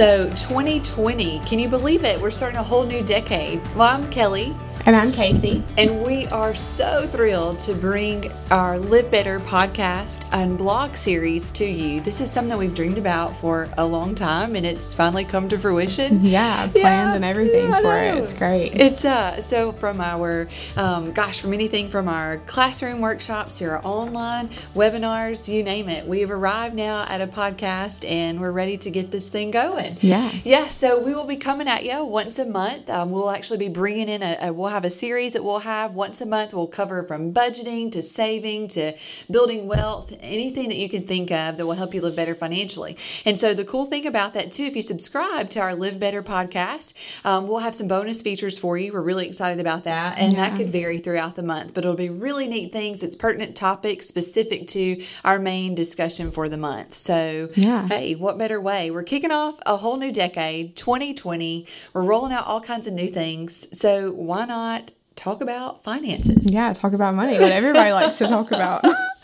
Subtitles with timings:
[0.00, 2.18] So, 2020, can you believe it?
[2.18, 3.60] We're starting a whole new decade.
[3.76, 4.56] Well, I'm Kelly.
[4.86, 5.62] And I'm Casey.
[5.76, 11.66] And we are so thrilled to bring our Live Better podcast and blog series to
[11.66, 12.00] you.
[12.00, 15.58] This is something we've dreamed about for a long time and it's finally come to
[15.58, 16.24] fruition.
[16.30, 18.14] Yeah, planned yeah, and everything yeah, for it.
[18.22, 18.80] It's great.
[18.80, 23.84] It's uh so from our um, gosh, from anything from our classroom workshops to our
[23.84, 26.06] online webinars, you name it.
[26.06, 29.98] We have arrived now at a podcast and we're ready to get this thing going.
[30.00, 30.30] Yeah.
[30.44, 32.88] Yeah, so we will be coming at you once a month.
[32.88, 36.20] Um, we'll actually be bringing in a, a have a series that we'll have once
[36.20, 36.54] a month.
[36.54, 38.94] We'll cover from budgeting to saving to
[39.30, 42.96] building wealth, anything that you can think of that will help you live better financially.
[43.24, 46.22] And so the cool thing about that too, if you subscribe to our Live Better
[46.22, 46.94] podcast,
[47.24, 48.92] um, we'll have some bonus features for you.
[48.92, 50.48] We're really excited about that, and yeah.
[50.48, 53.02] that could vary throughout the month, but it'll be really neat things.
[53.02, 56.94] It's pertinent topics specific to our main discussion for the month.
[56.94, 57.88] So, yeah.
[57.88, 58.90] hey, what better way?
[58.90, 61.66] We're kicking off a whole new decade, 2020.
[61.92, 63.66] We're rolling out all kinds of new things.
[63.76, 64.59] So why not?
[64.60, 66.52] Not talk about finances.
[66.52, 68.84] Yeah, talk about money, what everybody likes to talk about.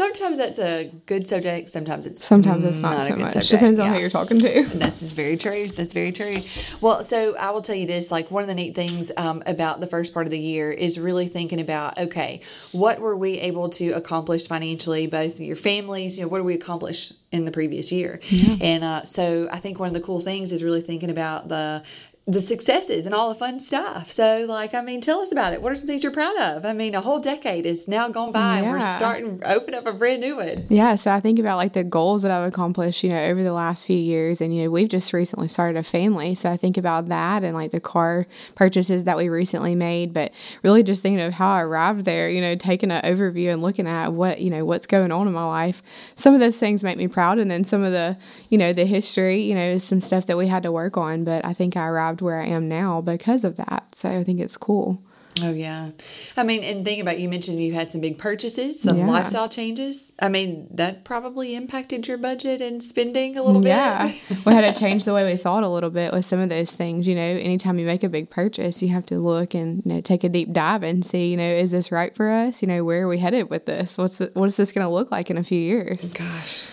[0.00, 1.68] sometimes that's a good subject.
[1.68, 3.32] Sometimes it's sometimes it's not, not so much.
[3.32, 3.50] Subject.
[3.50, 3.94] Depends on yeah.
[3.94, 4.64] who you're talking to.
[4.74, 5.68] That's very true.
[5.68, 6.36] That's very true.
[6.80, 9.80] Well, so I will tell you this: like one of the neat things um, about
[9.80, 12.40] the first part of the year is really thinking about okay,
[12.72, 15.06] what were we able to accomplish financially?
[15.06, 18.20] Both your families, you know, what did we accomplish in the previous year?
[18.22, 18.56] Yeah.
[18.60, 21.82] And uh, so I think one of the cool things is really thinking about the
[22.30, 24.10] the successes and all the fun stuff.
[24.10, 25.60] So, like, I mean, tell us about it.
[25.60, 26.64] What are some things you're proud of?
[26.64, 28.62] I mean, a whole decade is now gone by, yeah.
[28.62, 30.66] and we're starting open up a brand new one.
[30.68, 30.94] Yeah.
[30.94, 33.84] So I think about like the goals that I've accomplished, you know, over the last
[33.84, 36.34] few years, and you know, we've just recently started a family.
[36.34, 40.32] So I think about that and like the car purchases that we recently made, but
[40.62, 42.30] really just thinking of how I arrived there.
[42.30, 45.32] You know, taking an overview and looking at what you know what's going on in
[45.32, 45.82] my life.
[46.14, 48.16] Some of those things make me proud, and then some of the
[48.50, 51.24] you know the history, you know, is some stuff that we had to work on.
[51.24, 53.94] But I think I arrived where I am now because of that.
[53.94, 55.02] So I think it's cool.
[55.40, 55.90] Oh yeah,
[56.36, 59.06] I mean, and think about you mentioned you had some big purchases, some yeah.
[59.06, 60.12] lifestyle changes.
[60.20, 63.68] I mean, that probably impacted your budget and spending a little bit.
[63.68, 64.12] Yeah,
[64.44, 66.72] we had to change the way we thought a little bit with some of those
[66.72, 67.06] things.
[67.06, 70.00] You know, anytime you make a big purchase, you have to look and you know
[70.00, 72.60] take a deep dive and see, you know, is this right for us?
[72.60, 73.96] You know, where are we headed with this?
[73.96, 76.12] What's the, what is this going to look like in a few years?
[76.12, 76.70] Gosh.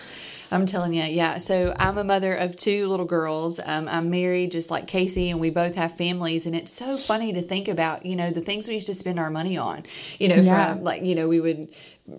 [0.50, 1.38] I'm telling you, yeah.
[1.38, 3.60] So I'm a mother of two little girls.
[3.64, 6.46] Um, I'm married just like Casey, and we both have families.
[6.46, 9.18] And it's so funny to think about, you know, the things we used to spend
[9.18, 9.84] our money on.
[10.18, 10.74] You know, yeah.
[10.74, 11.68] from like, you know, we would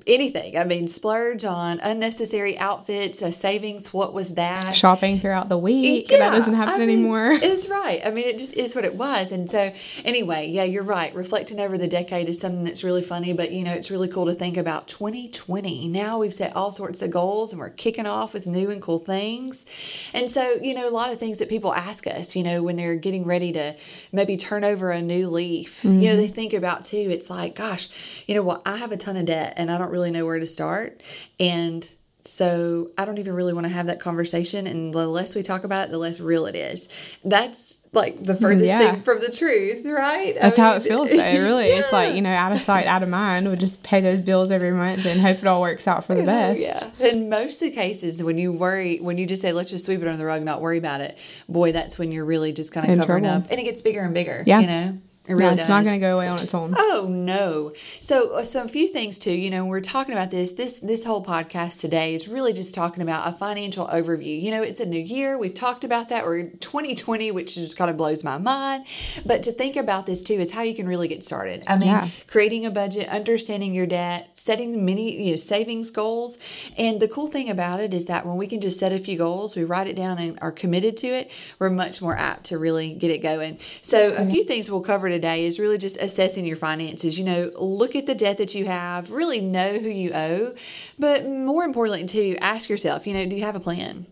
[0.06, 0.58] anything.
[0.58, 3.94] I mean, splurge on unnecessary outfits, uh, savings.
[3.94, 4.76] What was that?
[4.76, 6.12] Shopping throughout the week.
[6.12, 7.40] Yeah, that doesn't happen I mean, anymore.
[7.50, 8.00] It's right.
[8.06, 9.32] I mean, it just is what it was.
[9.32, 9.72] And so,
[10.06, 11.14] anyway, yeah, you're right.
[11.16, 14.28] Reflecting over the decade is something that's really funny, but you know, it's really cool
[14.28, 15.88] to think about 2020.
[15.88, 19.00] Now we've set all sorts of goals and we're kicking off with new and cool
[19.00, 19.66] things.
[20.14, 22.76] And so, you know, a lot of things that people ask us, you know, when
[22.76, 23.76] they're getting ready to
[24.12, 26.00] maybe turn over a new leaf, mm-hmm.
[26.00, 26.34] you know, they mm-hmm.
[26.34, 27.08] think about too.
[27.10, 28.50] It's like, gosh, you know what?
[28.50, 31.01] Well, I have a ton of debt and I don't really know where to start.
[31.40, 31.90] And
[32.23, 34.67] so I don't even really want to have that conversation.
[34.67, 36.90] And the less we talk about it, the less real it is.
[37.23, 38.79] That's like the mm, furthest yeah.
[38.91, 40.35] thing from the truth, right?
[40.40, 41.17] That's I mean, how it feels, though.
[41.17, 41.79] Really, yeah.
[41.79, 43.47] it's like you know, out of sight, out of mind.
[43.47, 46.22] We'll just pay those bills every month and hope it all works out for the
[46.22, 46.61] oh, best.
[46.61, 47.07] Yeah.
[47.07, 50.01] In most of the cases, when you worry, when you just say, "Let's just sweep
[50.01, 51.17] it under the rug, not worry about it,"
[51.50, 53.46] boy, that's when you're really just kind of covering trouble.
[53.46, 54.44] up, and it gets bigger and bigger.
[54.46, 54.59] Yeah.
[54.59, 54.97] You know.
[55.29, 55.69] It really no, it's does.
[55.69, 56.73] not going to go away on its own.
[56.75, 57.72] Oh no!
[58.00, 59.31] So, uh, some few things too.
[59.31, 60.53] You know, we're talking about this.
[60.53, 64.41] This this whole podcast today is really just talking about a financial overview.
[64.41, 65.38] You know, it's a new year.
[65.38, 66.25] We've talked about that.
[66.25, 68.88] We're 2020, which just kind of blows my mind.
[69.23, 71.63] But to think about this too is how you can really get started.
[71.67, 72.07] I mean, yeah.
[72.25, 76.40] creating a budget, understanding your debt, setting many you know savings goals.
[76.75, 79.16] And the cool thing about it is that when we can just set a few
[79.19, 81.29] goals, we write it down and are committed to it,
[81.59, 83.59] we're much more apt to really get it going.
[83.84, 87.19] So, a few things we'll cover today today is really just assessing your finances.
[87.19, 90.53] You know, look at the debt that you have, really know who you owe,
[90.97, 94.05] but more importantly, too, ask yourself, you know, do you have a plan?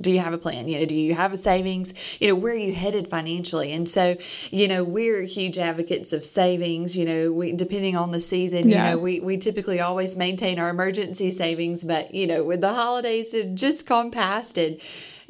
[0.00, 2.52] do you have a plan you know do you have a savings you know where
[2.52, 4.16] are you headed financially and so
[4.50, 8.84] you know we're huge advocates of savings you know we depending on the season yeah.
[8.84, 12.72] you know we, we typically always maintain our emergency savings but you know with the
[12.72, 14.80] holidays that just gone past and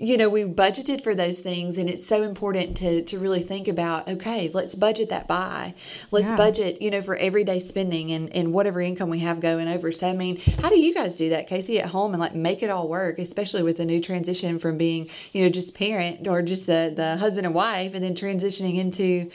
[0.01, 3.67] you know, we budgeted for those things, and it's so important to to really think
[3.67, 4.09] about.
[4.09, 5.75] Okay, let's budget that by.
[6.13, 6.37] Let's yeah.
[6.37, 9.91] budget, you know, for everyday spending and and whatever income we have going over.
[9.91, 12.63] So, I mean, how do you guys do that, Casey, at home, and like make
[12.63, 16.43] it all work, especially with the new transition from being, you know, just parent or
[16.43, 19.29] just the the husband and wife, and then transitioning into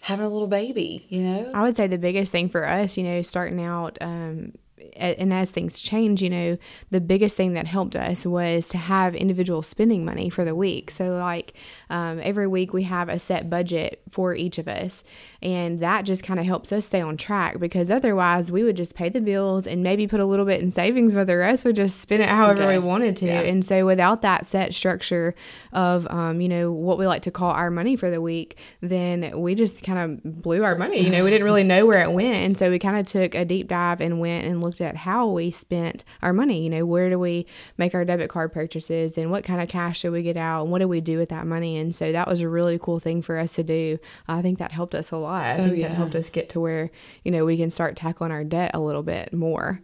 [0.00, 1.50] having a little baby, you know?
[1.54, 4.52] I would say the biggest thing for us, you know, starting out um,
[4.96, 6.58] and as things change, you know,
[6.90, 10.90] the biggest thing that helped us was to have individual spending money for the week.
[10.90, 11.54] So, like
[11.90, 15.04] um, every week, we have a set budget for each of us,
[15.42, 18.94] and that just kind of helps us stay on track because otherwise, we would just
[18.94, 21.76] pay the bills and maybe put a little bit in savings, but the rest would
[21.76, 22.78] just spend it however okay.
[22.78, 23.26] we wanted to.
[23.26, 23.40] Yeah.
[23.40, 25.34] And so, without that set structure
[25.72, 29.40] of, um, you know, what we like to call our money for the week, then
[29.40, 31.00] we just kind of blew our money.
[31.00, 33.36] You know, we didn't really know where it went, and so we kind of took
[33.36, 36.62] a deep dive and went and looked at how we spent our money.
[36.62, 37.46] You know, where do we
[37.78, 40.72] make our debit card purchases and what kind of cash do we get out and
[40.72, 41.76] what do we do with that money?
[41.76, 43.98] And so that was a really cool thing for us to do.
[44.26, 45.44] I think that helped us a lot.
[45.44, 45.88] I oh, think yeah.
[45.88, 46.90] that helped us get to where,
[47.22, 49.80] you know, we can start tackling our debt a little bit more.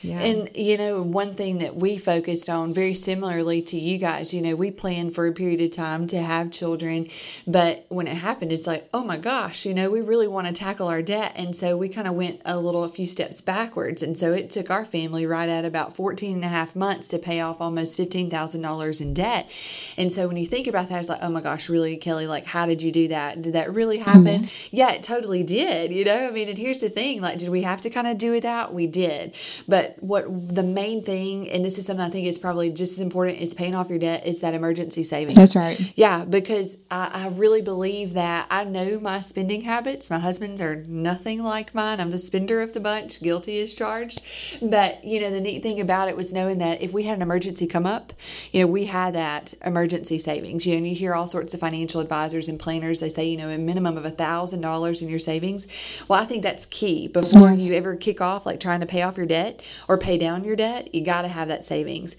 [0.00, 0.18] Yeah.
[0.18, 4.42] And, you know, one thing that we focused on very similarly to you guys, you
[4.42, 7.08] know, we planned for a period of time to have children,
[7.46, 10.52] but when it happened, it's like, oh my gosh, you know, we really want to
[10.52, 11.34] tackle our debt.
[11.36, 14.02] And so we kind of went a little, a few steps backwards.
[14.02, 17.18] And so it took our family right at about 14 and a half months to
[17.18, 19.52] pay off almost $15,000 in debt.
[19.96, 22.44] And so when you think about that, it's like, oh my gosh, really, Kelly, like,
[22.44, 23.40] how did you do that?
[23.42, 24.42] Did that really happen?
[24.42, 24.76] Mm-hmm.
[24.76, 25.92] Yeah, it totally did.
[25.92, 28.18] You know, I mean, and here's the thing like, did we have to kind of
[28.18, 28.74] do it that?
[28.74, 29.36] We did.
[29.68, 30.24] But what
[30.54, 33.54] the main thing, and this is something I think is probably just as important as
[33.54, 35.36] paying off your debt, is that emergency savings.
[35.36, 35.78] That's right.
[35.96, 40.10] Yeah, because I, I really believe that I know my spending habits.
[40.10, 42.00] My husband's are nothing like mine.
[42.00, 44.22] I'm the spender of the bunch, guilty as charged.
[44.60, 47.22] But, you know, the neat thing about it was knowing that if we had an
[47.22, 48.12] emergency come up,
[48.52, 50.66] you know, we had that emergency savings.
[50.66, 53.36] You know, and you hear all sorts of financial advisors and planners, they say, you
[53.36, 55.66] know, a minimum of a $1,000 in your savings.
[56.08, 57.68] Well, I think that's key before yes.
[57.68, 60.56] you ever kick off, like trying to pay off your debt or pay down your
[60.56, 62.16] debt, you got to have that savings.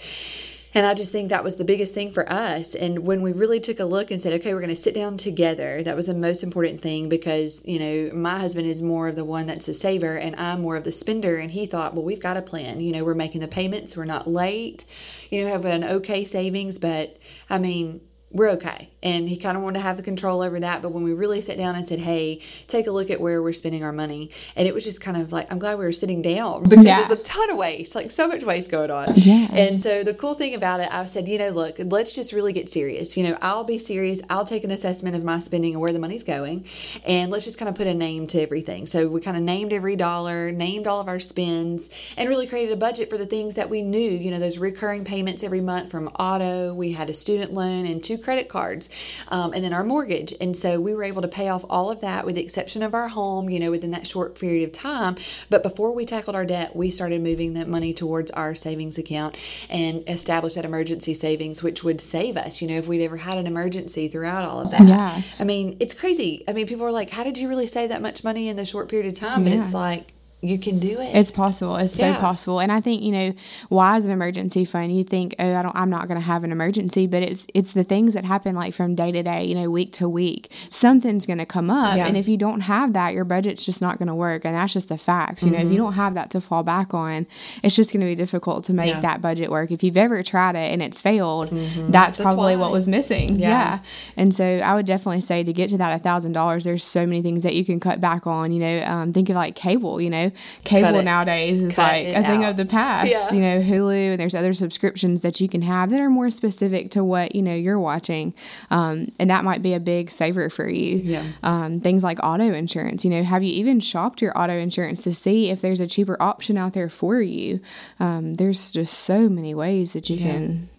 [0.76, 2.74] And I just think that was the biggest thing for us.
[2.74, 5.18] And when we really took a look and said, okay, we're going to sit down
[5.18, 9.16] together, that was the most important thing because, you know, my husband is more of
[9.16, 11.38] the one that's a saver and I'm more of the spender.
[11.38, 12.80] And he thought, well, we've got a plan.
[12.80, 14.86] You know, we're making the payments, we're not late,
[15.30, 16.80] you know, have an okay savings.
[16.80, 17.20] But
[17.52, 18.02] I mean,
[18.32, 18.93] we're okay.
[19.04, 20.82] And he kind of wanted to have the control over that.
[20.82, 23.54] But when we really sat down and said, hey, take a look at where we're
[23.54, 26.22] spending our money, and it was just kind of like, I'm glad we were sitting
[26.22, 26.96] down because yeah.
[26.96, 29.14] there's a ton of waste, like so much waste going on.
[29.16, 29.48] Yeah.
[29.52, 32.54] And so the cool thing about it, I said, you know, look, let's just really
[32.54, 33.18] get serious.
[33.18, 34.22] You know, I'll be serious.
[34.30, 36.66] I'll take an assessment of my spending and where the money's going.
[37.06, 38.86] And let's just kind of put a name to everything.
[38.86, 42.72] So we kind of named every dollar, named all of our spends, and really created
[42.72, 45.92] a budget for the things that we knew, you know, those recurring payments every month
[45.92, 46.74] from auto.
[46.74, 48.90] We had a student loan and two credit cards,
[49.30, 50.34] um, and then our mortgage.
[50.40, 52.94] And so we were able to pay off all of that with the exception of
[52.94, 55.16] our home, you know, within that short period of time.
[55.50, 59.38] But before we tackled our debt, we started moving that money towards our savings account
[59.70, 63.38] and established that emergency savings, which would save us, you know, if we'd ever had
[63.38, 64.84] an emergency throughout all of that.
[64.88, 65.22] Yeah.
[65.40, 66.44] I mean, it's crazy.
[66.48, 68.66] I mean, people are like, how did you really save that much money in the
[68.66, 69.46] short period of time?
[69.46, 69.54] Yeah.
[69.54, 70.14] And it's like,
[70.44, 71.16] you can do it.
[71.16, 71.78] It's possible.
[71.78, 72.16] It's yeah.
[72.16, 72.60] so possible.
[72.60, 73.34] And I think, you know,
[73.70, 74.96] why is an emergency fund?
[74.96, 77.86] You think, oh, I don't I'm not gonna have an emergency, but it's it's the
[77.86, 80.52] things that happen like from day to day, you know, week to week.
[80.70, 81.96] Something's gonna come up.
[81.96, 82.08] Yeah.
[82.08, 84.44] And if you don't have that, your budget's just not gonna work.
[84.44, 85.44] And that's just the facts.
[85.44, 85.56] You mm-hmm.
[85.56, 85.84] know, if you mm-hmm.
[85.86, 87.26] don't have that to fall back on,
[87.64, 89.00] it's just gonna be difficult to make yeah.
[89.00, 89.72] that budget work.
[89.72, 91.90] If you've ever tried it and it's failed, mm-hmm.
[91.90, 92.64] that's, that's, probably why.
[92.64, 93.36] what was missing.
[93.40, 93.80] Yeah.
[94.18, 97.22] And so I would definitely say to get to that thousand dollars, there's so many
[97.22, 98.52] things that you can cut back on.
[98.52, 100.33] You know, um, think of like cable, you know
[100.64, 103.12] cable nowadays is like a thing of the past.
[103.12, 103.32] Yeah.
[103.32, 106.92] You know, Hulu and there's other subscriptions that you can have that are more specific
[106.92, 108.34] to what you know you're watching,
[108.72, 110.98] um, and that might be a big saver for you.
[110.98, 111.26] Yeah.
[111.44, 113.04] Um, things like auto insurance.
[113.04, 116.22] You know, have you even shopped your auto insurance to see if there's a cheaper
[116.22, 117.60] option out there for you?
[118.00, 120.32] Um, there's just so many ways that you yeah.
[120.32, 120.70] can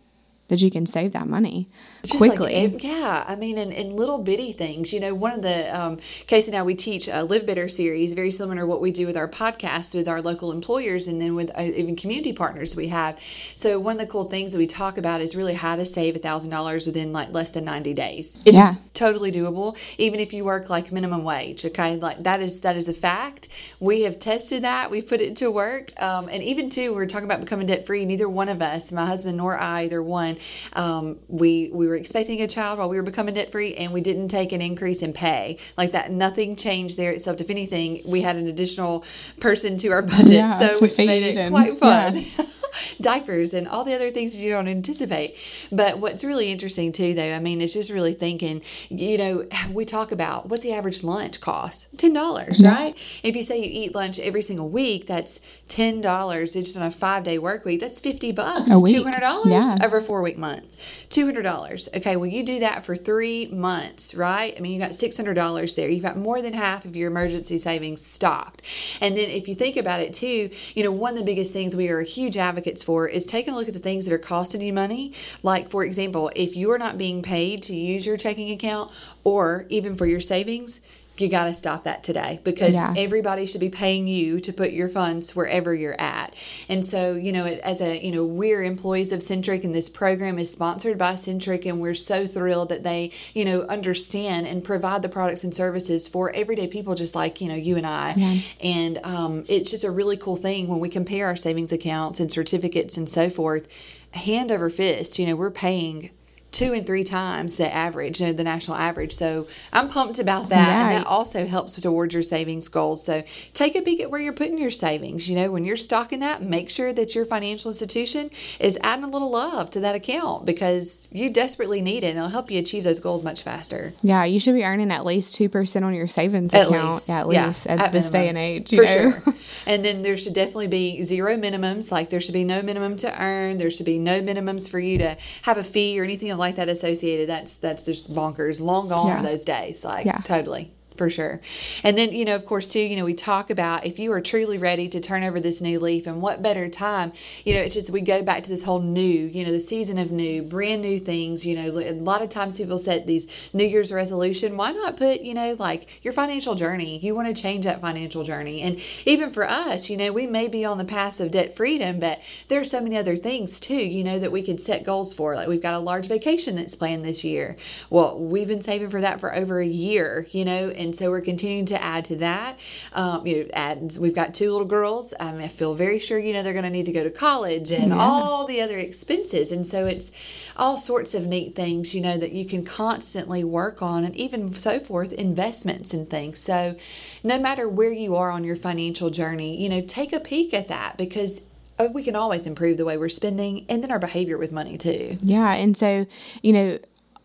[0.48, 1.68] that you can save that money
[2.02, 2.68] just quickly.
[2.68, 4.92] Like, yeah, I mean, in, in little bitty things.
[4.92, 5.96] You know, one of the um,
[6.26, 9.06] Casey and I we teach a Live Better series, very similar to what we do
[9.06, 12.88] with our podcast with our local employers, and then with uh, even community partners we
[12.88, 13.18] have.
[13.18, 16.16] So one of the cool things that we talk about is really how to save
[16.16, 18.36] a thousand dollars within like less than ninety days.
[18.44, 18.74] It's yeah.
[18.92, 21.64] totally doable, even if you work like minimum wage.
[21.64, 23.48] Okay, like that is that is a fact.
[23.80, 24.90] We have tested that.
[24.90, 28.04] We've put it to work, um, and even too, we're talking about becoming debt free.
[28.04, 30.33] Neither one of us, my husband nor I, either one,
[30.74, 34.00] um, we we were expecting a child while we were becoming debt free and we
[34.00, 35.58] didn't take an increase in pay.
[35.76, 39.04] Like that, nothing changed there except if anything, we had an additional
[39.40, 42.16] person to our budget, yeah, so which made it quite fun.
[42.16, 42.44] Yeah.
[43.00, 45.68] diapers and all the other things you don't anticipate.
[45.70, 49.84] But what's really interesting too, though, I mean, it's just really thinking, you know, we
[49.84, 51.94] talk about what's the average lunch cost?
[51.96, 52.68] $10, yeah.
[52.68, 53.20] right?
[53.22, 56.42] If you say you eat lunch every single week, that's $10.
[56.42, 57.80] It's just on a five day work week.
[57.80, 58.70] That's 50 bucks.
[58.70, 58.96] A week.
[58.96, 59.78] $200 yeah.
[59.84, 60.64] over a four week month.
[61.10, 61.96] $200.
[61.96, 62.16] Okay.
[62.16, 64.54] Well, you do that for three months, right?
[64.56, 65.88] I mean, you got $600 there.
[65.88, 68.62] You've got more than half of your emergency savings stocked.
[69.00, 71.76] And then if you think about it too, you know, one of the biggest things
[71.76, 74.18] we are a huge advocates for is taking a look at the things that are
[74.18, 75.12] costing you money.
[75.42, 78.90] Like, for example, if you're not being paid to use your checking account
[79.22, 80.80] or even for your savings,
[81.18, 82.92] you got to stop that today because yeah.
[82.96, 86.34] everybody should be paying you to put your funds wherever you're at.
[86.68, 90.38] And so, you know, as a, you know, we're employees of Centric and this program
[90.38, 95.02] is sponsored by Centric and we're so thrilled that they, you know, understand and provide
[95.02, 98.14] the products and services for everyday people just like, you know, you and I.
[98.16, 98.34] Yeah.
[98.62, 102.30] And um, it's just a really cool thing when we compare our savings accounts and
[102.30, 103.68] certificates and so forth,
[104.10, 106.10] hand over fist, you know, we're paying
[106.54, 109.12] two and three times the average, you know, the national average.
[109.12, 110.68] So I'm pumped about that.
[110.68, 110.82] Right.
[110.82, 113.04] And that also helps towards your savings goals.
[113.04, 115.28] So take a peek at where you're putting your savings.
[115.28, 118.30] You know, when you're stocking that, make sure that your financial institution
[118.60, 122.30] is adding a little love to that account because you desperately need it and it'll
[122.30, 123.92] help you achieve those goals much faster.
[124.02, 126.92] Yeah, you should be earning at least 2% on your savings at account.
[126.94, 127.08] Least.
[127.08, 128.22] Yeah, at least yeah, at, at this minimum.
[128.22, 128.70] day and age.
[128.70, 128.86] For know?
[128.86, 129.34] sure.
[129.66, 131.90] And then there should definitely be zero minimums.
[131.90, 133.58] Like there should be no minimum to earn.
[133.58, 136.68] There should be no minimums for you to have a fee or anything like that
[136.68, 138.60] associated, that's that's just bonkers.
[138.60, 139.22] Long gone yeah.
[139.22, 139.84] those days.
[139.84, 140.18] Like yeah.
[140.18, 141.40] totally for sure.
[141.82, 144.20] And then, you know, of course, too, you know, we talk about if you are
[144.20, 147.12] truly ready to turn over this new leaf, and what better time,
[147.44, 149.98] you know, it's just we go back to this whole new, you know, the season
[149.98, 151.44] of new, brand new things.
[151.44, 154.56] You know, a lot of times people set these New Year's resolution.
[154.56, 156.98] Why not put, you know, like your financial journey?
[156.98, 158.62] You want to change that financial journey.
[158.62, 161.98] And even for us, you know, we may be on the path of debt freedom,
[161.98, 165.14] but there are so many other things too, you know, that we could set goals
[165.14, 165.34] for.
[165.34, 167.56] Like we've got a large vacation that's planned this year.
[167.90, 171.20] Well, we've been saving for that for over a year, you know, and so we're
[171.20, 172.58] continuing to add to that.
[172.92, 175.14] Um, you know, add, we've got two little girls.
[175.18, 177.72] Um, I feel very sure you know they're going to need to go to college
[177.72, 177.98] and yeah.
[177.98, 180.12] all the other expenses, and so it's
[180.56, 184.52] all sorts of neat things you know that you can constantly work on, and even
[184.52, 186.38] so forth, investments and things.
[186.38, 186.76] So
[187.24, 190.68] no matter where you are on your financial journey, you know, take a peek at
[190.68, 191.40] that because
[191.78, 194.78] uh, we can always improve the way we're spending and then our behavior with money
[194.78, 195.18] too.
[195.22, 195.52] Yeah.
[195.54, 196.06] And so,
[196.42, 196.78] you know,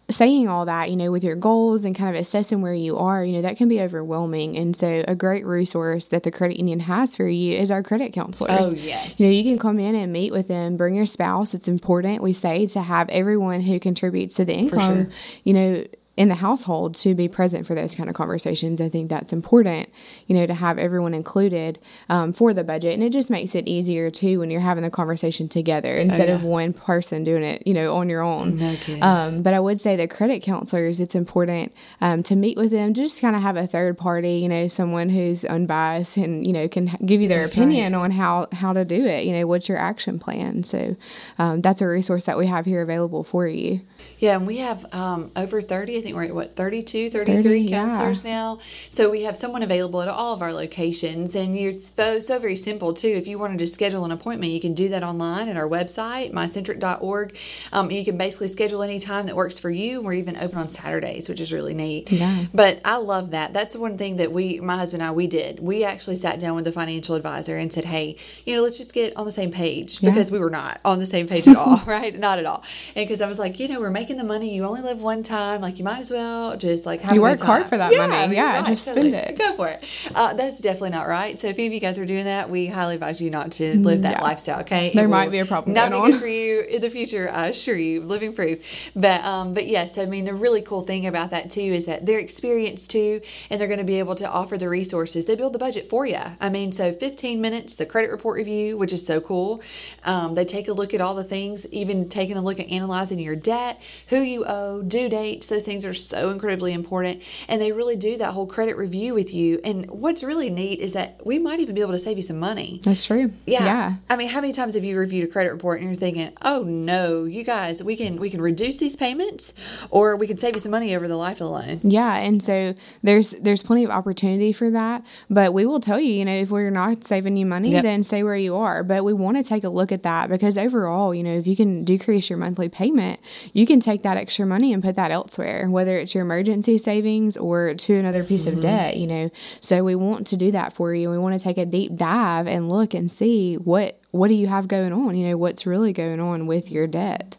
[0.10, 3.24] saying all that, you know, with your goals and kind of assessing where you are,
[3.24, 4.58] you know, that can be overwhelming.
[4.58, 8.14] And so, a great resource that the credit union has for you is our credit
[8.14, 8.74] counselors.
[8.74, 9.20] Oh, yes.
[9.20, 11.54] You know, you can come in and meet with them, bring your spouse.
[11.54, 15.10] It's important, we say, to have everyone who contributes to the income, sure.
[15.44, 15.86] you know,
[16.20, 18.82] in the household to be present for those kind of conversations.
[18.82, 19.88] I think that's important,
[20.28, 22.94] you know, to have everyone included um, for the budget.
[22.94, 26.28] And it just makes it easier too when you're having the conversation together oh, instead
[26.28, 26.36] oh, yeah.
[26.36, 28.58] of one person doing it, you know, on your own.
[28.58, 28.76] No.
[29.02, 31.72] Um, but I would say the credit counselors, it's important
[32.02, 35.08] um, to meet with them, just kind of have a third party, you know, someone
[35.08, 38.04] who's unbiased and, you know, can give you their that's opinion right.
[38.04, 39.24] on how, how to do it.
[39.24, 40.66] You know, what's your action plan?
[40.66, 40.98] So
[41.38, 43.80] um, that's a resource that we have here available for you.
[44.18, 44.36] Yeah.
[44.36, 48.26] And we have um, over 30, I think we're at what 32 33 30, counselors
[48.26, 48.32] yeah.
[48.32, 48.58] now?
[48.62, 52.56] So we have someone available at all of our locations and it's so, so very
[52.56, 53.08] simple too.
[53.08, 56.32] If you wanted to schedule an appointment you can do that online at our website
[56.32, 57.38] mycentric.org
[57.72, 60.02] um, you can basically schedule any time that works for you.
[60.02, 62.12] We're even open on saturdays which is really neat.
[62.12, 62.46] Yeah.
[62.54, 63.54] but i love that.
[63.54, 65.60] That's one thing that we my husband and i we did.
[65.60, 68.94] We actually sat down with the financial advisor and said hey you know let's just
[68.94, 70.10] get on the same page yeah.
[70.10, 72.18] because we were not on the same page at all right?
[72.18, 72.64] Not at all.
[72.96, 74.54] And because i was like you know we're making the money.
[74.54, 75.62] You only live one time.
[75.62, 78.16] Like you might as well just like have you work hard for that yeah, money.
[78.16, 79.10] I mean, yeah, right, just totally.
[79.10, 79.38] spend it.
[79.40, 79.84] Go for it.
[80.14, 81.40] Uh, that's definitely not right.
[81.40, 83.78] So if any of you guys are doing that, we highly advise you not to
[83.80, 84.24] live that yeah.
[84.24, 84.60] lifestyle.
[84.62, 85.74] Okay, there it might be a problem.
[85.74, 87.30] Not be good for you in the future.
[87.32, 88.92] I assure you, living proof.
[88.96, 92.06] But um, but yes, I mean the really cool thing about that too is that
[92.06, 95.26] they're experienced too, and they're going to be able to offer the resources.
[95.26, 96.20] They build the budget for you.
[96.40, 99.62] I mean, so 15 minutes, the credit report review, which is so cool.
[100.04, 103.20] Um, they take a look at all the things, even taking a look at analyzing
[103.20, 105.48] your debt, who you owe, due dates.
[105.48, 107.22] Those things are so incredibly important.
[107.48, 109.60] And they really do that whole credit review with you.
[109.64, 112.40] And what's really neat is that we might even be able to save you some
[112.40, 112.82] money.
[112.84, 113.32] That's true.
[113.46, 113.66] Yeah.
[113.66, 113.94] yeah.
[114.10, 116.64] I mean, how many times have you reviewed a credit report and you're thinking, oh
[116.64, 119.54] no, you guys, we can we can reduce these payments
[119.90, 121.80] or we can save you some money over the life of the loan.
[121.84, 122.16] Yeah.
[122.16, 125.06] And so there's there's plenty of opportunity for that.
[125.30, 127.84] But we will tell you, you know, if we're not saving you money, yep.
[127.84, 128.84] then stay where you are.
[128.84, 131.56] But we want to take a look at that because overall, you know, if you
[131.56, 133.20] can decrease your monthly payment,
[133.54, 137.38] you can take that extra money and put that elsewhere, whether it's your emergency savings
[137.38, 138.58] or to another piece mm-hmm.
[138.58, 139.30] of debt, you know.
[139.62, 141.10] So we want to do that for you.
[141.10, 144.48] We want to take a deep dive and look and see what what do you
[144.48, 147.38] have going on, you know, what's really going on with your debt.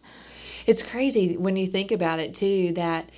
[0.66, 3.10] It's crazy when you think about it too that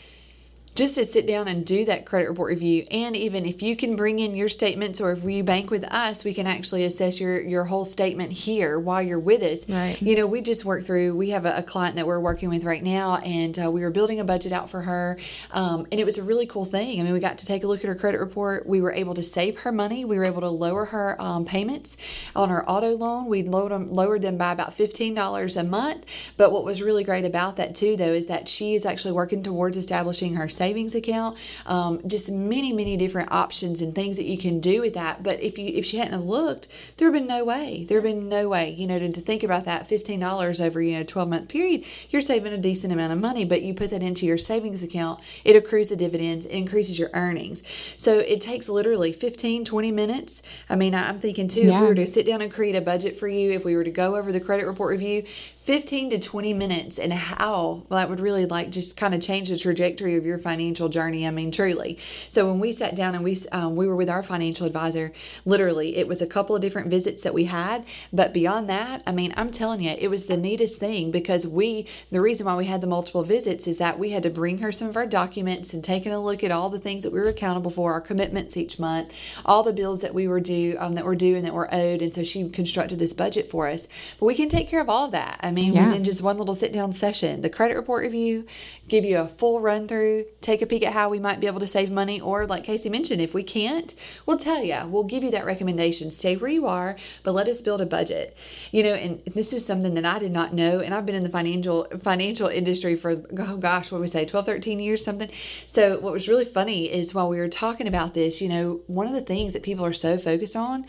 [0.75, 2.85] just to sit down and do that credit report review.
[2.91, 6.25] And even if you can bring in your statements or if you bank with us
[6.25, 9.69] we can actually assess your your whole statement here while you're with us.
[9.69, 10.01] Right.
[10.01, 12.65] You know we just worked through we have a, a client that we're working with
[12.65, 15.19] right now and uh, we were building a budget out for her
[15.51, 17.01] um, and it was a really cool thing.
[17.01, 18.67] I mean we got to take a look at her credit report.
[18.67, 20.05] We were able to save her money.
[20.05, 23.27] We were able to lower her um, payments on her auto loan.
[23.27, 26.33] We lowered them, lowered them by about $15 a month.
[26.37, 29.43] But what was really great about that too though is that she is actually working
[29.43, 31.37] towards establishing her savings account.
[31.67, 35.23] Um, just many, many different options and things that you can do with that.
[35.23, 37.85] But if you if she hadn't looked, there have been no way.
[37.89, 38.71] There have been no way.
[38.71, 41.85] You know, to, to think about that fifteen dollars over you know twelve month period,
[42.11, 43.45] you're saving a decent amount of money.
[43.45, 47.11] But you put that into your savings account, it accrues the dividends, it increases your
[47.13, 47.63] earnings.
[47.97, 50.43] So it takes literally 15, 20 minutes.
[50.71, 51.75] I mean, I'm thinking too, yeah.
[51.75, 53.85] if we were to sit down and create a budget for you, if we were
[53.85, 55.25] to go over the credit report review,
[55.65, 59.49] 15 to 20 minutes and how well, that would really like just kind of change
[59.49, 61.97] the trajectory of your financial journey i mean truly.
[62.29, 65.13] So when we sat down and we um, we were with our financial advisor
[65.45, 67.85] literally it was a couple of different visits that we had.
[68.13, 71.87] But beyond that i mean i'm telling you it was the neatest thing because we
[72.11, 74.73] the reason why we had the multiple visits is that we had to bring her
[74.73, 77.29] some of our documents and taking a look at all the things that we were
[77.29, 79.13] accountable for our commitments each month
[79.45, 82.03] all the bills that we were due um, that were due and that were owed.
[82.03, 83.87] And so she constructed this budget for us.
[84.19, 85.39] But we can take care of all of that.
[85.43, 85.87] I mean, yeah.
[85.87, 88.47] within just one little sit down session, the credit report review,
[88.89, 91.61] give you a full run through, take a peek at how we might be able
[91.61, 92.21] to save money.
[92.21, 93.95] Or, like Casey mentioned, if we can't,
[94.27, 96.11] we'll tell you, we'll give you that recommendation.
[96.11, 98.37] Stay where you are, but let us build a budget.
[98.73, 100.81] You know, and this was something that I did not know.
[100.81, 104.25] And I've been in the financial financial industry for, oh gosh, what do we say,
[104.25, 105.31] 12, 13 years, something.
[105.67, 109.07] So, what was really funny is while we were talking about this, you know, one
[109.07, 110.87] of the things that people are so focused on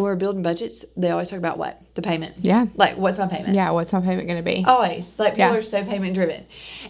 [0.00, 1.82] and we're building budgets, they always talk about what?
[1.94, 2.36] The payment.
[2.38, 2.66] Yeah.
[2.74, 3.54] Like, what's my payment?
[3.54, 4.64] Yeah, what's my payment going to be?
[4.66, 5.18] Always.
[5.18, 5.58] Like, people yeah.
[5.58, 6.46] are so payment driven.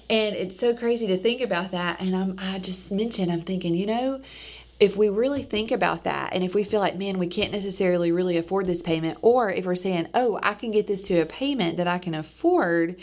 [0.09, 2.01] And it's so crazy to think about that.
[2.01, 4.23] And I'm, I just mentioned, I'm thinking, you know,
[4.79, 8.13] if we really think about that and if we feel like man we can't necessarily
[8.13, 11.27] really afford this payment or if we're saying oh i can get this to a
[11.27, 12.97] payment that i can afford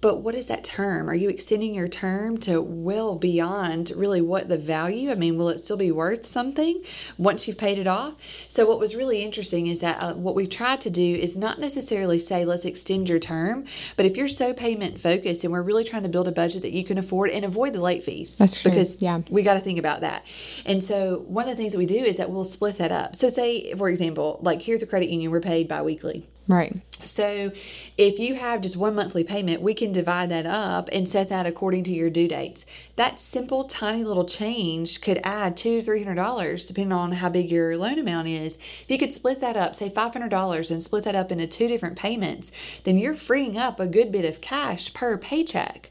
[0.00, 1.08] but what is that term?
[1.08, 5.10] Are you extending your term to well beyond really what the value?
[5.10, 6.82] I mean, will it still be worth something
[7.18, 8.20] once you've paid it off?
[8.48, 11.58] So, what was really interesting is that uh, what we've tried to do is not
[11.58, 13.64] necessarily say, let's extend your term,
[13.96, 16.72] but if you're so payment focused and we're really trying to build a budget that
[16.72, 18.36] you can afford and avoid the late fees.
[18.36, 18.70] That's true.
[18.70, 19.20] Because yeah.
[19.30, 20.26] we got to think about that.
[20.64, 23.16] And so, one of the things that we do is that we'll split that up.
[23.16, 26.28] So, say, for example, like here at the credit union, we're paid bi weekly.
[26.48, 26.76] Right.
[27.00, 27.50] So
[27.98, 31.44] if you have just one monthly payment, we can divide that up and set that
[31.44, 32.64] according to your due dates.
[32.94, 37.50] That simple, tiny little change could add two, three hundred dollars, depending on how big
[37.50, 38.56] your loan amount is.
[38.56, 41.46] If you could split that up, say five hundred dollars, and split that up into
[41.46, 45.90] two different payments, then you're freeing up a good bit of cash per paycheck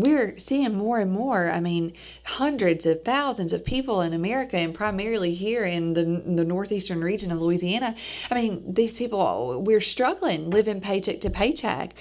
[0.00, 1.50] we're seeing more and more.
[1.50, 1.92] I mean,
[2.24, 7.32] hundreds of thousands of people in America, and primarily here in the, the northeastern region
[7.32, 7.94] of Louisiana.
[8.30, 11.94] I mean, these people, we're struggling living paycheck to paycheck.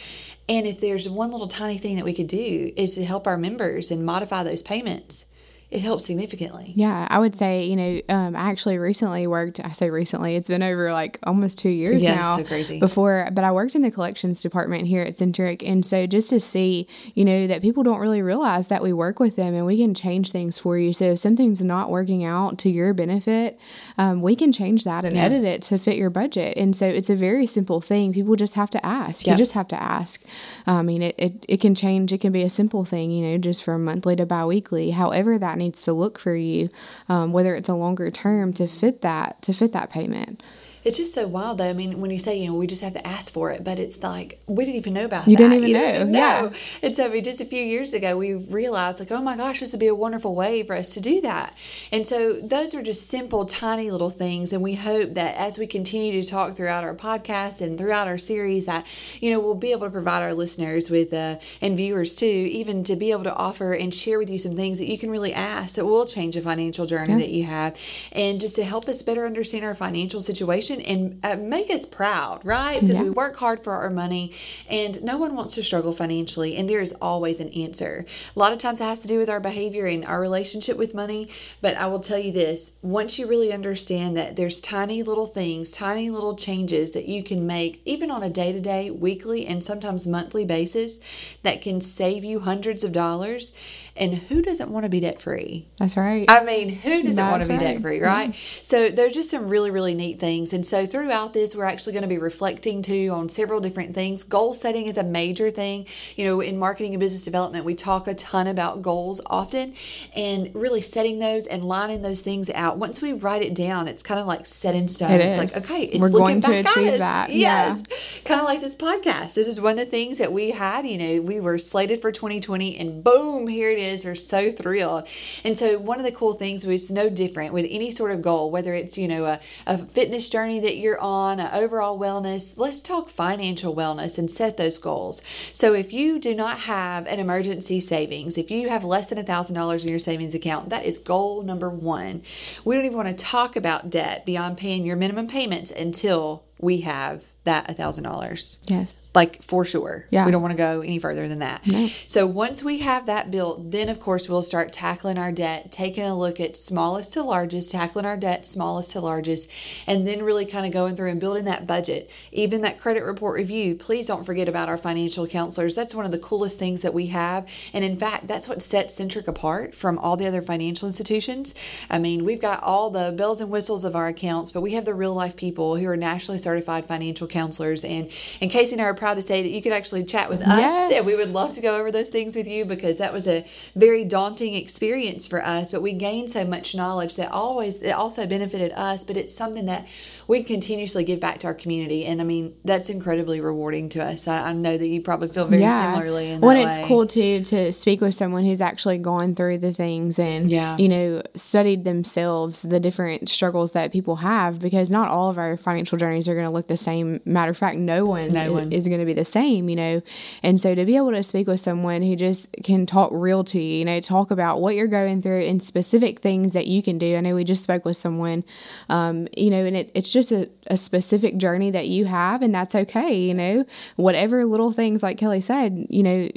[0.49, 3.37] And if there's one little tiny thing that we could do is to help our
[3.37, 5.25] members and modify those payments
[5.69, 6.71] it helps significantly.
[6.77, 10.47] Yeah, I would say, you know, um, I actually recently worked, I say recently, it's
[10.47, 12.37] been over like almost two years yeah, now.
[12.37, 12.79] so crazy.
[12.79, 15.63] Before, but I worked in the collections department here at Centric.
[15.63, 19.19] And so just to see, you know, that people don't really realize that we work
[19.19, 20.93] with them and we can change things for you.
[20.93, 23.59] So if something's not working out to your benefit,
[23.97, 25.23] um, we can change that and yeah.
[25.23, 26.55] edit it to fit your budget.
[26.55, 28.13] And so it's a very simple thing.
[28.13, 29.27] People just have to ask.
[29.27, 30.23] You just have to ask.
[30.65, 32.13] I mean, it, it, it can change.
[32.13, 34.91] It can be a simple thing, you know, just from monthly to biweekly.
[34.91, 36.69] However, that needs to look for you,
[37.09, 40.41] um, whether it's a longer term to fit that to fit that payment.
[40.87, 41.69] It's just so wild, though.
[41.69, 43.77] I mean, when you say, you know, we just have to ask for it, but
[43.77, 45.43] it's like we didn't even know about you that.
[45.43, 45.91] Didn't even you know.
[45.91, 46.19] Didn't know.
[46.19, 46.49] Yeah.
[46.81, 49.59] And so, I mean, just a few years ago, we realized, like, oh my gosh,
[49.59, 51.57] this would be a wonderful way for us to do that.
[51.91, 54.53] And so, those are just simple, tiny little things.
[54.53, 58.17] And we hope that as we continue to talk throughout our podcast and throughout our
[58.17, 58.87] series, that,
[59.19, 62.85] you know, we'll be able to provide our listeners with, uh, and viewers too, even
[62.85, 65.33] to be able to offer and share with you some things that you can really
[65.33, 67.19] ask that will change a financial journey yeah.
[67.19, 67.77] that you have.
[68.13, 71.85] And just to help us better understand our financial situation question and uh, make us
[71.85, 72.79] proud, right?
[72.81, 73.05] Because Yeah.
[73.05, 74.31] we work hard for our money
[74.69, 76.55] and no one wants to struggle financially.
[76.55, 78.05] And there is always an answer.
[78.35, 80.93] A lot of times it has to do with our behavior and our relationship with
[80.93, 81.29] money.
[81.61, 85.69] But I will tell you this once you really understand that there's tiny little things,
[85.69, 89.63] tiny little changes that you can make, even on a day to day, weekly, and
[89.63, 90.99] sometimes monthly basis,
[91.43, 93.53] that can save you hundreds of dollars.
[93.95, 95.65] And who doesn't want to be debt free?
[95.77, 96.25] That's right.
[96.29, 97.73] I mean, who doesn't want to That's be right.
[97.73, 98.35] debt free, right?
[98.61, 100.53] So there's just some really, really neat things.
[100.53, 104.23] And so throughout this, we're actually going to be reflecting too on several different things.
[104.23, 105.87] Goal setting is a major thing.
[106.15, 109.73] You know, in marketing and business development, we talk a ton about goals often
[110.15, 112.77] and really setting those and lining those things out.
[112.77, 115.11] Once we write it down, it's kind of like set in stone.
[115.11, 117.29] It it's like, okay, it's We're looking going to back at achieve that.
[117.29, 117.67] Yeah.
[117.67, 118.21] Yes.
[118.25, 119.33] Kind of like this podcast.
[119.33, 122.11] This is one of the things that we had, you know, we were slated for
[122.11, 124.05] 2020 and boom, here it is.
[124.05, 125.07] We're so thrilled.
[125.43, 128.51] And so one of the cool things was no different with any sort of goal,
[128.51, 133.09] whether it's, you know, a, a fitness journey that you're on, overall wellness, let's talk
[133.09, 135.21] financial wellness and set those goals.
[135.53, 139.23] So if you do not have an emergency savings, if you have less than a
[139.23, 142.23] thousand dollars in your savings account, that is goal number one.
[142.65, 146.81] We don't even want to talk about debt beyond paying your minimum payments until we
[146.81, 149.06] have that a thousand dollars yes.
[149.17, 150.05] Like for sure.
[150.11, 150.25] Yeah.
[150.25, 151.65] We don't want to go any further than that.
[151.65, 151.87] No.
[151.87, 156.03] So once we have that built, then of course we'll start tackling our debt, taking
[156.03, 159.49] a look at smallest to largest, tackling our debt smallest to largest,
[159.87, 162.11] and then really kind of going through and building that budget.
[162.31, 165.73] Even that credit report review, please don't forget about our financial counselors.
[165.73, 167.49] That's one of the coolest things that we have.
[167.73, 171.55] And in fact, that's what sets Centric apart from all the other financial institutions.
[171.89, 174.85] I mean, we've got all the bells and whistles of our accounts, but we have
[174.85, 177.83] the real life people who are nationally certified financial counselors.
[177.83, 180.41] And and Casey and I are proud to say that you could actually chat with
[180.41, 180.91] us, Yes.
[180.97, 183.45] and we would love to go over those things with you because that was a
[183.75, 185.71] very daunting experience for us.
[185.71, 189.05] But we gained so much knowledge that always that also benefited us.
[189.05, 189.87] But it's something that
[190.27, 194.27] we continuously give back to our community, and I mean that's incredibly rewarding to us.
[194.27, 196.31] I, I know that you probably feel very similarly.
[196.31, 196.85] In and it's way.
[196.87, 200.75] cool too to speak with someone who's actually gone through the things and Yeah.
[200.77, 205.55] you know studied themselves the different struggles that people have because not all of our
[205.55, 207.21] financial journeys are going to look the same.
[207.23, 208.71] Matter of fact, no one, No one.
[208.73, 209.69] is going to be the same.
[209.69, 210.01] You know,
[210.43, 213.59] and so to be able to speak with someone who just can talk real to
[213.59, 216.97] you, you know, talk about what you're going through and specific things that you can
[216.97, 217.15] do.
[217.15, 218.43] I know we just spoke with someone,
[218.89, 222.53] um, you know, and it, it's just a, a specific journey that you have, and
[222.53, 223.15] that's okay.
[223.15, 226.29] You know, whatever little things, like Kelly said, you know,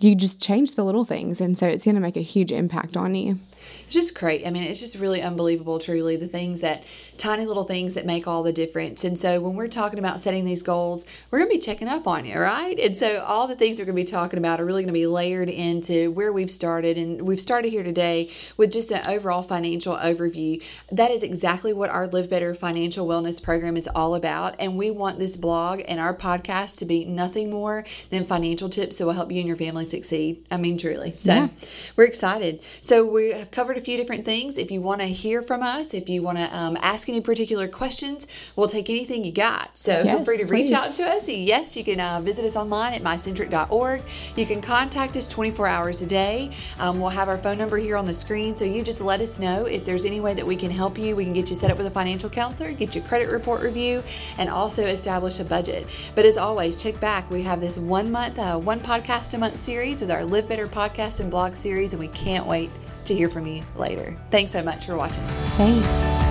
[0.00, 2.96] you just change the little things, and so it's going to make a huge impact
[2.96, 3.38] on you.
[3.84, 4.46] It's just great.
[4.46, 6.84] I mean, it's just really unbelievable, truly, the things that
[7.18, 9.04] tiny little things that make all the difference.
[9.04, 12.06] And so, when we're talking about setting these goals, we're going to be checking up
[12.06, 12.78] on you, right?
[12.78, 14.92] And so, all the things we're going to be talking about are really going to
[14.92, 16.98] be layered into where we've started.
[16.98, 20.62] And we've started here today with just an overall financial overview.
[20.90, 24.56] That is exactly what our Live Better Financial Wellness Program is all about.
[24.58, 28.98] And we want this blog and our podcast to be nothing more than financial tips
[28.98, 30.44] that will help you and your family succeed.
[30.50, 31.12] I mean, truly.
[31.12, 31.48] So, Yeah.
[31.96, 32.60] we're excited.
[32.80, 34.58] So we have covered a few different things.
[34.58, 37.68] If you want to hear from us, if you want to um, ask any particular
[37.68, 39.76] questions, we'll take anything you got.
[39.76, 41.28] So feel free to reach out to us.
[41.28, 44.02] Yes, you can uh, visit us online at mycentric.org.
[44.36, 46.50] You can contact us 24 hours a day.
[46.78, 48.56] Um, we'll have our phone number here on the screen.
[48.56, 51.14] So you just let us know if there's any way that we can help you.
[51.14, 54.02] We can get you set up with a financial counselor, get your credit report review,
[54.38, 55.86] and also establish a budget.
[56.14, 57.30] But as always, check back.
[57.30, 60.66] We have this one month, uh, one podcast a month series with our Live Better
[60.66, 62.70] podcast and blog series, and we can't wait
[63.06, 64.16] to hear from you later.
[64.30, 65.24] Thanks so much for watching.
[65.56, 66.21] Thanks.